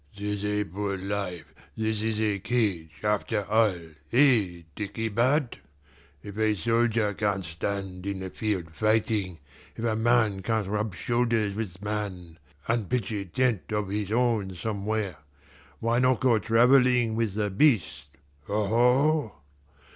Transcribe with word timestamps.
"'Tis 0.17 0.43
a 0.43 0.63
poor 0.63 0.97
life, 0.97 1.53
this 1.77 2.01
in 2.01 2.19
a 2.35 2.39
cage, 2.39 2.89
after 3.03 3.45
all 3.45 3.77
eh, 4.11 4.63
dickey 4.75 5.09
bird? 5.09 5.59
If 6.23 6.39
a 6.39 6.55
soldier 6.55 7.13
can't 7.13 7.45
stand 7.45 8.07
in 8.07 8.21
the 8.21 8.31
field 8.31 8.73
fighting, 8.73 9.37
if 9.75 9.85
a 9.85 9.95
man 9.95 10.41
can't 10.41 10.65
rub 10.65 10.95
shoulders 10.95 11.53
with 11.53 11.83
man, 11.83 12.39
and 12.67 12.89
pitch 12.89 13.11
a 13.11 13.25
tent 13.25 13.71
of 13.71 13.89
his 13.89 14.11
own 14.11 14.55
somewhere, 14.55 15.17
why 15.79 15.99
not 15.99 16.19
go 16.19 16.39
travelling 16.39 17.15
with 17.15 17.35
the 17.35 17.51
Beast 17.51 18.07
aho? 18.49 19.33